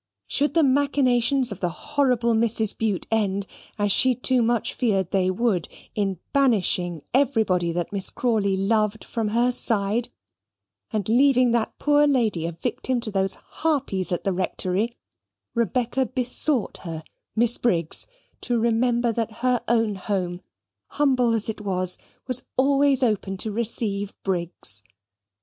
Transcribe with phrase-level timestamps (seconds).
[0.25, 2.75] Should the machinations of the horrible Mrs.
[2.75, 3.45] Bute end,
[3.77, 9.27] as she too much feared they would, in banishing everybody that Miss Crawley loved from
[9.27, 10.09] her side,
[10.89, 14.97] and leaving that poor lady a victim to those harpies at the Rectory,
[15.53, 17.03] Rebecca besought her
[17.35, 18.07] (Miss Briggs)
[18.41, 20.41] to remember that her own home,
[20.87, 24.81] humble as it was, was always open to receive Briggs.